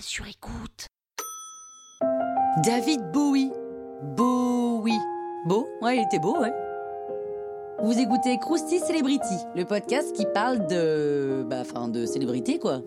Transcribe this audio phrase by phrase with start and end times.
[0.00, 0.86] sur écoute.
[2.64, 3.50] David Bowie.
[4.16, 4.98] Bowie.
[5.46, 6.52] Beau Ouais, il était beau, ouais.
[7.82, 11.44] Vous écoutez Krusty Celebrity, le podcast qui parle de.
[11.48, 12.80] Bah, enfin, de célébrité, quoi.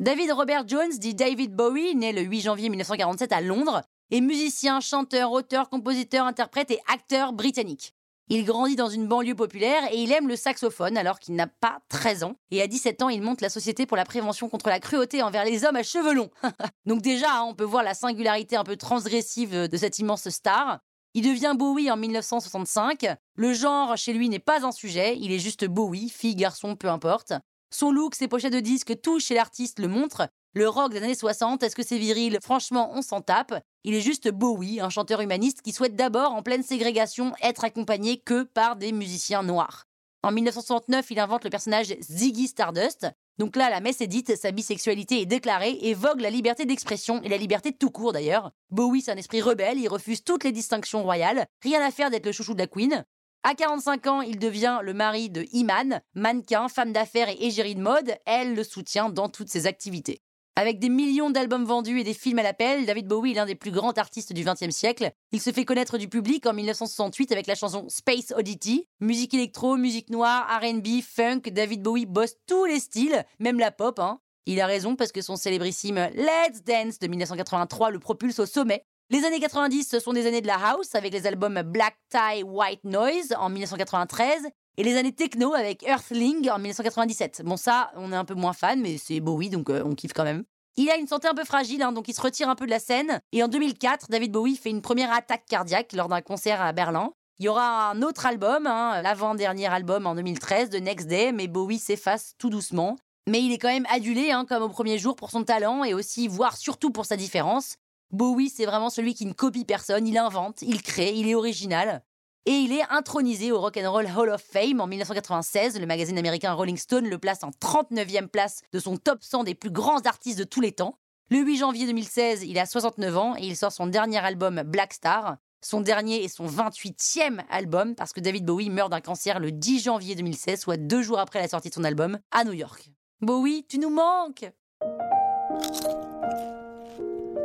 [0.00, 4.80] David Robert Jones, dit David Bowie, né le 8 janvier 1947 à Londres, est musicien,
[4.80, 7.95] chanteur, auteur, compositeur, interprète et acteur britannique.
[8.28, 11.78] Il grandit dans une banlieue populaire et il aime le saxophone alors qu'il n'a pas
[11.90, 12.36] 13 ans.
[12.50, 15.44] Et à 17 ans, il monte la Société pour la prévention contre la cruauté envers
[15.44, 16.30] les hommes à cheveux longs.
[16.86, 20.80] Donc déjà, hein, on peut voir la singularité un peu transgressive de cette immense star.
[21.14, 23.06] Il devient Bowie en 1965.
[23.36, 26.88] Le genre chez lui n'est pas un sujet, il est juste Bowie, fille, garçon, peu
[26.88, 27.32] importe.
[27.70, 30.28] Son look, ses pochettes de disques, tout chez l'artiste le montre.
[30.56, 32.38] Le rock des années 60, est-ce que c'est viril?
[32.40, 33.62] Franchement, on s'en tape.
[33.84, 38.16] Il est juste Bowie, un chanteur humaniste qui souhaite d'abord, en pleine ségrégation, être accompagné
[38.16, 39.84] que par des musiciens noirs.
[40.22, 43.06] En 1969, il invente le personnage Ziggy Stardust.
[43.36, 47.20] Donc là, la messe est dite, sa bisexualité est déclarée et vogue la liberté d'expression
[47.22, 48.50] et la liberté de tout court d'ailleurs.
[48.70, 52.24] Bowie, c'est un esprit rebelle, il refuse toutes les distinctions royales, rien à faire d'être
[52.24, 53.04] le chouchou de la Queen.
[53.42, 57.82] À 45 ans, il devient le mari de Iman, mannequin, femme d'affaires et égérie de
[57.82, 58.16] mode.
[58.24, 60.22] Elle le soutient dans toutes ses activités.
[60.58, 63.54] Avec des millions d'albums vendus et des films à l'appel, David Bowie est l'un des
[63.54, 65.10] plus grands artistes du XXe siècle.
[65.30, 68.88] Il se fait connaître du public en 1968 avec la chanson Space Oddity.
[69.00, 73.98] Musique électro, musique noire, RB, funk, David Bowie bosse tous les styles, même la pop.
[73.98, 74.18] Hein.
[74.46, 78.82] Il a raison parce que son célébrissime Let's Dance de 1983 le propulse au sommet.
[79.10, 82.42] Les années 90, ce sont des années de la house avec les albums Black Tie,
[82.42, 87.42] White Noise en 1993 et les années techno avec Earthling en 1997.
[87.44, 90.12] Bon, ça, on est un peu moins fan, mais c'est Bowie, donc euh, on kiffe
[90.12, 90.44] quand même.
[90.76, 92.70] Il a une santé un peu fragile, hein, donc il se retire un peu de
[92.70, 93.20] la scène.
[93.32, 97.12] Et en 2004, David Bowie fait une première attaque cardiaque lors d'un concert à Berlin.
[97.38, 101.48] Il y aura un autre album, hein, l'avant-dernier album en 2013 de Next Day, mais
[101.48, 102.96] Bowie s'efface tout doucement.
[103.26, 105.94] Mais il est quand même adulé, hein, comme au premier jour, pour son talent et
[105.94, 107.76] aussi, voire surtout pour sa différence.
[108.12, 112.02] Bowie, c'est vraiment celui qui ne copie personne, il invente, il crée, il est original
[112.46, 115.80] et il est intronisé au Rock and Roll Hall of Fame en 1996.
[115.80, 119.54] Le magazine américain Rolling Stone le place en 39e place de son top 100 des
[119.54, 120.98] plus grands artistes de tous les temps.
[121.28, 124.94] Le 8 janvier 2016, il a 69 ans et il sort son dernier album Black
[124.94, 125.38] Star.
[125.60, 129.82] Son dernier et son 28e album parce que David Bowie meurt d'un cancer le 10
[129.82, 132.90] janvier 2016, soit deux jours après la sortie de son album, à New York.
[133.20, 134.48] Bowie, tu nous manques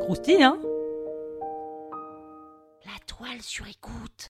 [0.02, 0.60] Croustille, hein?
[2.86, 4.30] La toile sur écoute.